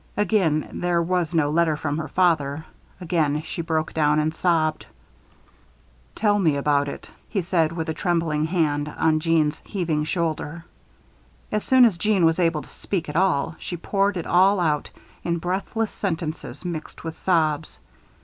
[0.17, 2.65] Again there was no letter from her father.
[2.99, 4.87] Again she broke down and sobbed.
[6.15, 7.07] "Tell me about it,"
[7.43, 10.65] said he, with a trembling hand on Jeanne's heaving shoulder.
[11.51, 14.89] As soon as Jeanne was able to speak at all, she poured it all out,
[15.23, 17.79] in breathless sentences mixed with sobs.